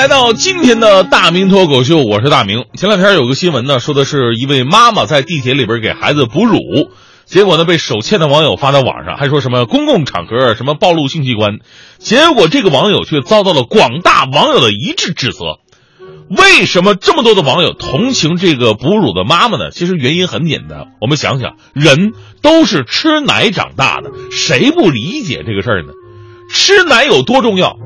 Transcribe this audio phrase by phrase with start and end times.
[0.00, 2.64] 来到今天的大明脱口秀，我是大明。
[2.72, 6.56] 前两天有个新闻呢，说的是一位妈妈在地铁里边给孩子哺乳，
[7.26, 11.58] 结果呢被手欠的网友发到网上，还说什么公共场合什么暴露性器官，
[11.98, 15.58] 结果这个网友却遭到了广大网友的一致指责。
[16.30, 19.70] 为什么这么多的网友同情这个哺乳的妈妈呢？
[19.70, 25.92] 其实原因很简单，我们想想，人都是吃奶长大的，谁不理解这个事儿呢？
[26.50, 27.76] 吃奶有多重要？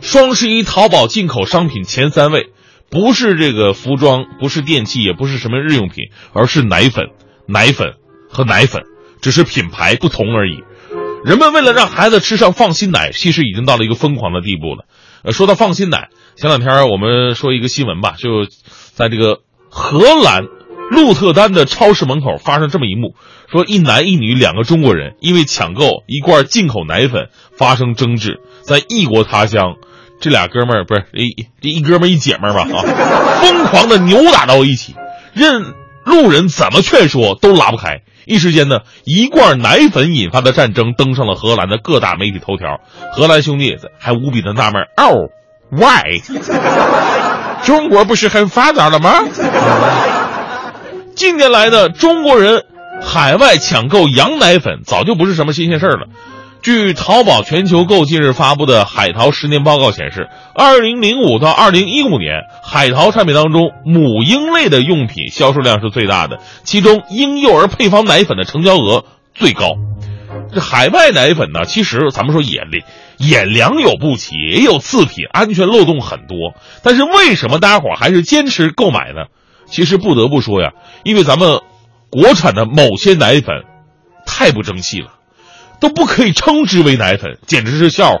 [0.00, 2.50] 双十一淘宝进口商品前三位，
[2.90, 7.06] 不是这个服装，不是电器，也不是什么日用品，而是奶粉、
[7.46, 7.94] 奶粉
[8.30, 8.82] 和奶粉，
[9.20, 10.62] 只是品牌不同而已。
[11.24, 14.84] 人们为了让孩子吃上放心奶，其实已经到了一个疯狂的地步了。
[15.24, 18.46] 呃，说到放心奶，前两天我们说一个新闻吧，就
[18.94, 20.44] 在这个荷兰
[20.90, 23.14] 鹿特丹的超市门口发生这么一幕：
[23.50, 29.74] 说一男一女两个中国人因为抢购一罐进口奶粉发生争执，在异国他乡。
[30.20, 32.82] 这俩哥们儿不是一这一哥们儿一姐们儿吧啊，
[33.40, 34.94] 疯狂的扭打到一起，
[35.34, 35.74] 任
[36.04, 38.00] 路人怎么劝说都拉不开。
[38.26, 42.80] 一时间呢，一罐奶粉引发的战争登上了荷兰的各大媒体头条。
[43.14, 45.30] 荷兰兄弟还无比的纳闷哦
[45.70, 46.20] ，why？
[47.64, 49.14] 中国不是很发达了吗？
[51.14, 52.64] 近年来的中国人
[53.02, 56.06] 海外抢购羊奶粉早就不是什么新鲜事儿了。
[56.62, 69.04] 据淘宝全球购近日发布的海淘十年报告显示，二零零五到二零一五年，海淘产品当中母婴类的用品销售量是最大的，其中婴幼儿配方奶粉的成交额
[69.34, 69.76] 最高。
[70.52, 72.62] 这海外奶粉呢，其实咱们说也
[73.18, 76.54] 也良莠不齐，也有次品，安全漏洞很多。
[76.82, 79.26] 但是为什么大家伙还是坚持购买呢？
[79.66, 80.72] 其实不得不说呀，
[81.04, 81.60] 因为咱们
[82.10, 83.64] 国产的某些奶粉
[84.26, 85.17] 太不争气了。
[85.80, 88.18] 都不可以称之为奶粉，简直是笑话。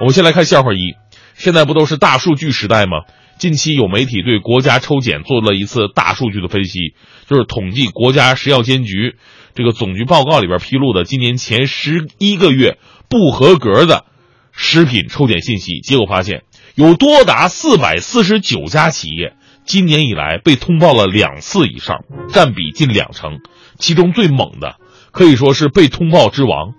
[0.00, 0.94] 我们先来看笑话一，
[1.34, 3.02] 现在不都是大数据时代吗？
[3.38, 6.94] 近期有媒体对国家抽检做了一次大数据的分析，
[7.28, 9.16] 就是统计国家食药监局
[9.54, 12.78] 这个总局报告里边披露的今年前十一个月
[13.10, 14.04] 不合格的
[14.52, 19.34] 食品抽检信息，结果发现有多达四百四十九家企业
[19.66, 23.40] 今年以来被通报了两次以上，占比近两成，
[23.78, 24.76] 其中最猛的
[25.12, 26.72] 可以说是被通报之王。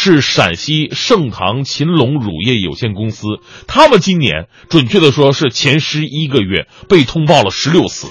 [0.00, 3.26] 是陕西盛唐秦龙乳业有限公司，
[3.66, 8.06] 他们今年准确的说是前十一个月被通报了十六次。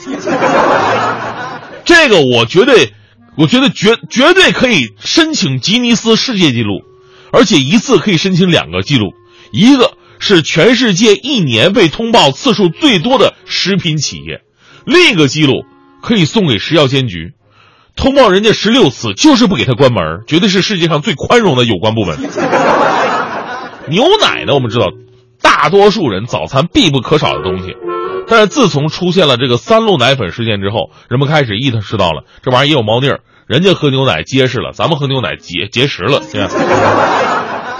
[1.85, 2.91] 这个我绝对，
[3.37, 6.81] 我觉得绝绝对可以申请吉尼斯世界纪录，
[7.31, 9.13] 而且一次可以申请两个记录，
[9.53, 14.41] 一个是全世界一年被通报次数最多的食品企业，
[14.85, 15.63] 另一个记录
[16.03, 17.31] 可以送给食药监局。
[17.97, 22.15] 通报人家十六次，就是不给他关门，绝对是世界上最宽容的有关部门。
[23.89, 24.85] 牛奶呢，我们知道，
[25.41, 27.73] 大多数人早餐必不可少的东西，
[28.27, 33.21] 但是自从出现了这个三鹿奶粉事件之后，人们开始意识到了这玩意儿也有猫腻儿。
[33.47, 36.21] 人家喝牛奶结实了，咱们喝牛奶结结实了。
[36.31, 36.49] 这样，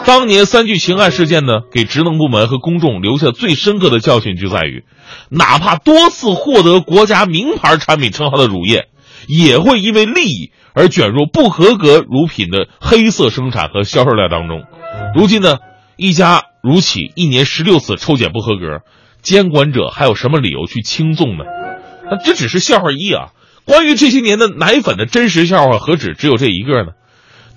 [0.03, 4.83] 当年三聚氰胺事件呢，给职能部门和公众留下最深刻的教训就在于，
[5.29, 8.88] 哪怕多次获得国家名牌产品称号的乳业。
[9.27, 14.63] 也会因为利益而卷入不合格乳品的黑色生产和销售量当中。
[15.15, 15.57] 如今呢，
[15.97, 18.83] 一家乳企一年十六次抽检不合格，
[19.21, 21.43] 监管者还有什么理由去轻纵呢？
[22.09, 23.31] 那这只是笑话一啊！
[23.65, 26.91] 关于这些年的奶粉的真实笑话，何止只有这一个呢？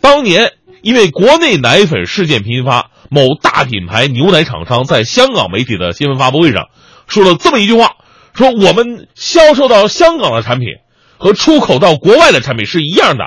[0.01, 0.53] 当年
[0.83, 6.69] 因为国内奶粉事件频发，某大品牌牛奶厂商在香港媒体的新闻发布会上
[7.07, 7.97] 说了这么一句话：
[8.35, 10.67] 说我们销售到香港的产品。
[11.21, 13.25] 和出口到国外的产品是一样的，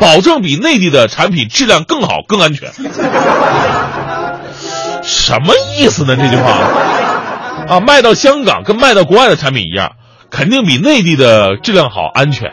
[0.00, 2.70] 保证比内地的产品质量更好、更安全。
[5.02, 6.16] 什么意思呢？
[6.16, 6.50] 这句话
[7.68, 9.92] 啊，卖到香港跟卖到国外的产品一样，
[10.30, 12.52] 肯定比内地的质量好、安全。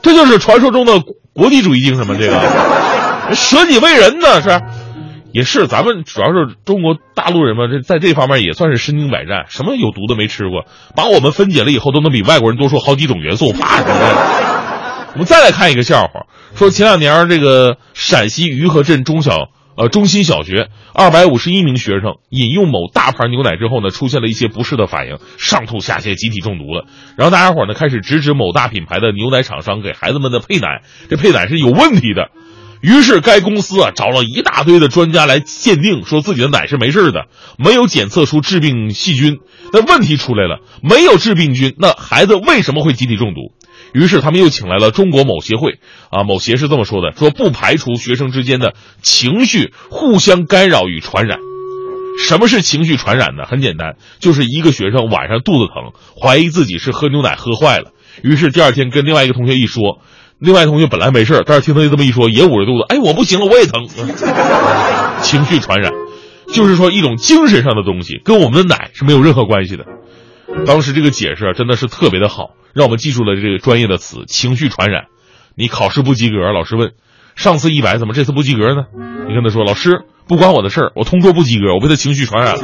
[0.00, 1.00] 这就是传说中的
[1.34, 2.14] 国际主义精神吗？
[2.18, 4.40] 这个舍己为人呢？
[4.40, 4.60] 是，
[5.34, 5.66] 也是。
[5.66, 10.64] 咱们主要是中国大陆人嘛，这在这方面也算是身经百战，什么有毒的没吃过，
[10.94, 13.52] 把我们分解了以后，都能比外国人多出好几种元素。
[13.52, 13.82] 啪！
[15.12, 26.84] 我们再来看一个笑话，说前两年这个陕西余河镇中小呃，中心小学二百五十一名学生饮用某大牌牛奶之后呢，出现了一些不适的反应，上吐下泻，集体中毒了。
[27.16, 32.30] 然后大家伙呢开始直指某大品牌的牛奶厂商给孩子们的配奶，这配奶是有问题的。
[32.84, 39.38] 于是该公司啊找了一大堆的专家来鉴定，说自己的奶是没事的，没有检测出致病细菌。
[39.72, 43.54] 那问题出来了，没有致病菌，那孩子为什么会集体中毒？
[43.94, 45.78] 于是他们又请来了中国某协会，
[46.10, 51.38] 啊，某协是这么说的：说不排除学生之间的情绪互相干扰与传染。
[52.28, 53.44] 什么是情绪传染呢？
[53.46, 57.92] 很简单，就是一个学生晚上肚子疼，怀疑自己是喝牛奶喝坏了，
[58.22, 60.02] 于是第二天跟另外一个同学一说，
[60.44, 63.88] 另外同学本来没事但是听他这么一说，也捂着肚子，哎，我不行了，我也疼。
[65.22, 65.92] 情绪传染，
[66.52, 69.84] 就是说一种精神上的东西，跟我们的奶是没有任何关系的。
[70.66, 72.50] 当时这个解释真的是特别的好。
[72.74, 75.04] 让我们记住了这个专业的词“情绪传染”。
[75.56, 76.90] 你考试不及格，老师问
[77.36, 78.86] ：“上次一百，怎么这次不及格呢？”
[79.28, 82.62] 你跟他说：“老师，不关我的事儿，我同桌不及格，我被他情绪传染了。”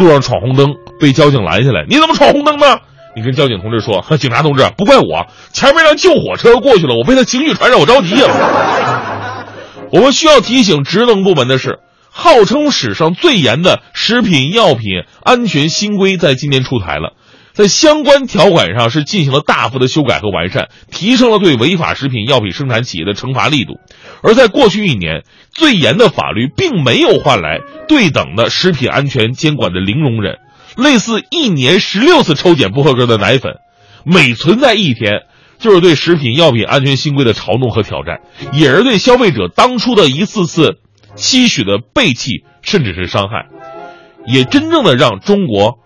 [0.00, 2.78] 路上闯红灯被交警拦下来，你怎么闯红灯呢？
[3.16, 9.44] 你跟交警同志说：“警察同志，不怪我，前面辆救火车过去了，我被他情绪传染，我着急呀。
[9.92, 11.78] ”我们需要提醒职能部门的是，
[12.10, 17.12] 号称史上最严的食品药品安全新规在今年出台了。
[17.52, 23.74] 在相关条款上是进行了大幅的修改和完善，提升了对违法食品药品生产企业的惩罚力度。
[24.24, 25.22] 而在过去一年，
[25.52, 30.38] 最严的法律并没有换来对等的食品安全监管的零容忍。
[30.76, 33.54] 类似一年十六次抽检不合格的奶粉，
[34.04, 35.22] 每存在一天，
[35.58, 38.20] 就是对食品药品安全新规的嘲弄和挑战，
[38.52, 40.78] 也是对消费者当初的一次次
[41.14, 43.46] 期许的背弃，甚至是伤害，
[44.26, 45.78] 也真正的让中国。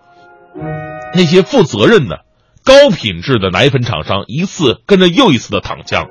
[1.15, 2.19] 那些负责任的、
[2.63, 6.07] 高品质的奶粉厂商一次跟着又一次的躺枪，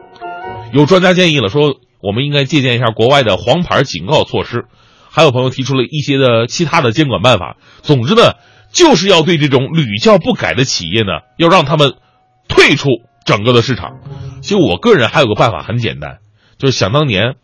[0.72, 4.64] 有专家建议了，说我们应该借鉴一下国外的黄牌警告措施，
[5.08, 7.56] 还有朋友提出了一些的其他的监管办法。
[7.82, 8.32] 总之呢，
[8.73, 11.94] 就是要对这种屡教不改的企业呢，要让他们
[12.49, 12.88] 退出
[13.25, 14.00] 整个的市场。
[14.43, 16.19] 其实我个人还有个办法很简单，
[16.59, 17.35] 就是想当年，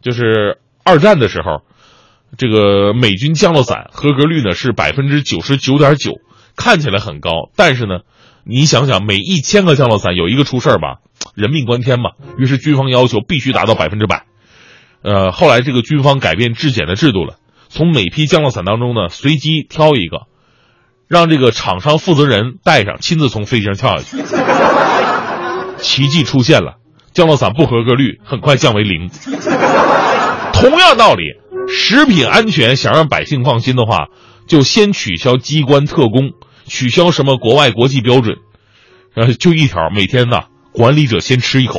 [0.00, 1.62] 就是二战的时候，
[2.36, 6.20] 这个美军降落伞合格率呢是百分之九十九点九。
[6.54, 8.00] 看起来很高，但是呢，
[8.44, 10.98] 你想想，每一千个降落伞有一个出事儿吧，
[11.34, 12.10] 人命关天嘛。
[12.36, 14.26] 于是军方要求必须达到百分之百。
[15.00, 17.36] 呃，后来这个军方改变质检的制度了，
[17.70, 20.26] 从每批降落伞当中呢随机挑一个，
[21.12, 24.16] 让这个厂商负责人带上，亲自从飞机上跳下去。
[25.76, 26.76] 奇迹出现了，
[27.12, 29.10] 降落伞不合格率很快降为零。
[30.54, 31.24] 同样道理，
[31.68, 34.06] 食品安全想让百姓放心的话。
[34.48, 36.30] 就先取消机关特工，
[36.66, 38.36] 取消什么国外国际标准，
[39.14, 41.78] 呃，就一条，每天呢，管理者先吃一口。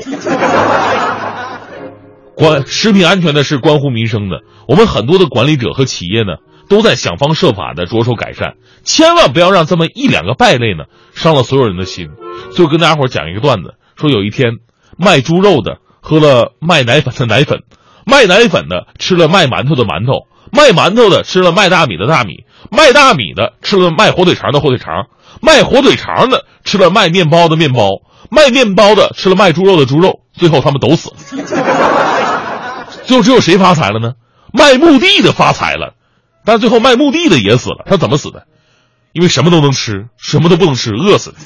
[2.36, 6.38] 管食品安全呢是关乎民生的，我们很多的管理者和企业呢，
[6.70, 12.10] 都在想方设法的着手改善，千万不要让这么一两个败类呢，伤了所有人的心。
[12.52, 14.54] 最后跟大家伙讲一个段子，说有一天，
[14.98, 17.60] 卖猪肉的喝了卖奶粉的奶粉，
[18.06, 20.28] 卖奶粉的吃了卖馒头的馒头。
[20.56, 25.08] 卖馒头的吃了卖大米的大米，卖大米的吃了卖火腿肠的火腿肠，
[25.42, 31.16] 卖火腿肠的吃了卖面包的面包，卖面包的吃了卖猪肉的猪肉，最后他们都死了。
[33.06, 34.14] 最后只有谁发财了呢？
[34.52, 35.96] 卖墓地的发财了，
[36.46, 37.86] 但最后卖墓地的也死了。
[37.86, 38.46] 他怎么死的？
[39.12, 41.38] 因为什么都能吃，什么都不能吃，饿死的。